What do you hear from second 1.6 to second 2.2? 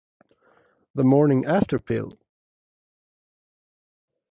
pill?